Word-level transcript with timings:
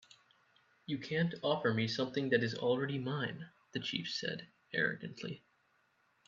"You 0.87 0.97
can't 0.97 1.35
offer 1.43 1.75
me 1.75 1.87
something 1.87 2.29
that 2.29 2.41
is 2.41 2.55
already 2.55 2.97
mine," 2.97 3.47
the 3.73 3.79
chief 3.79 4.09
said, 4.11 4.47
arrogantly. 4.73 5.43